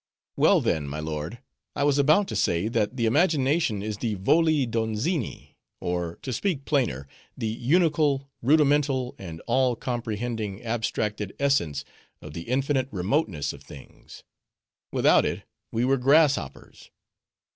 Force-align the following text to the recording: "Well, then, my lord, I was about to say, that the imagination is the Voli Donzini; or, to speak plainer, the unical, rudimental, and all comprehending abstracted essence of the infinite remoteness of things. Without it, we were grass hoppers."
"Well, 0.35 0.61
then, 0.61 0.87
my 0.87 0.99
lord, 0.99 1.37
I 1.75 1.83
was 1.83 1.99
about 1.99 2.27
to 2.29 2.35
say, 2.35 2.67
that 2.69 2.97
the 2.97 3.05
imagination 3.05 3.83
is 3.83 3.99
the 3.99 4.15
Voli 4.15 4.65
Donzini; 4.65 5.57
or, 5.79 6.17
to 6.23 6.33
speak 6.33 6.65
plainer, 6.65 7.07
the 7.37 7.55
unical, 7.55 8.25
rudimental, 8.41 9.13
and 9.19 9.41
all 9.45 9.75
comprehending 9.75 10.63
abstracted 10.63 11.35
essence 11.37 11.85
of 12.19 12.33
the 12.33 12.49
infinite 12.49 12.87
remoteness 12.89 13.53
of 13.53 13.61
things. 13.61 14.23
Without 14.91 15.23
it, 15.23 15.43
we 15.71 15.85
were 15.85 15.97
grass 15.97 16.33
hoppers." 16.33 16.89